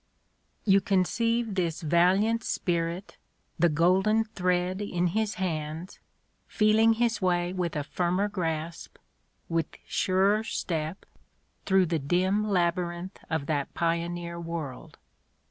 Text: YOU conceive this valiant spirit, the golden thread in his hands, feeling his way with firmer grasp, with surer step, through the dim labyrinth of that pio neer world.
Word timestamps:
YOU 0.65 0.81
conceive 0.81 1.53
this 1.53 1.81
valiant 1.81 2.43
spirit, 2.43 3.17
the 3.59 3.69
golden 3.69 4.23
thread 4.23 4.81
in 4.81 5.09
his 5.13 5.35
hands, 5.35 5.99
feeling 6.47 6.93
his 6.93 7.21
way 7.21 7.53
with 7.53 7.75
firmer 7.85 8.27
grasp, 8.27 8.97
with 9.47 9.67
surer 9.85 10.43
step, 10.43 11.05
through 11.67 11.85
the 11.85 11.99
dim 11.99 12.43
labyrinth 12.49 13.19
of 13.29 13.45
that 13.45 13.71
pio 13.75 14.07
neer 14.07 14.39
world. 14.39 14.97